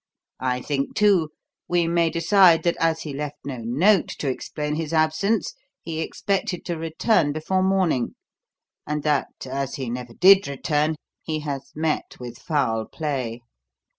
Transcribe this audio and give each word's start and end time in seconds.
I 0.39 0.61
think, 0.63 0.95
too, 0.95 1.29
we 1.67 1.87
may 1.87 2.09
decide 2.09 2.63
that, 2.63 2.75
as 2.79 3.01
he 3.03 3.13
left 3.13 3.35
no 3.45 3.57
note 3.57 4.07
to 4.17 4.27
explain 4.27 4.73
his 4.73 4.93
absence, 4.93 5.53
he 5.83 6.01
expected 6.01 6.65
to 6.65 6.75
return 6.75 7.31
before 7.33 7.61
morning, 7.61 8.15
and 8.87 9.03
that, 9.03 9.45
as 9.45 9.75
he 9.75 9.91
never 9.91 10.15
did 10.15 10.47
return, 10.47 10.95
he 11.21 11.41
has 11.41 11.69
met 11.75 12.15
with 12.19 12.39
foul 12.39 12.85
play. 12.85 13.41